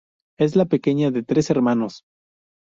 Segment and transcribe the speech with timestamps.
[0.39, 2.05] Es la pequeña de tres hermanos.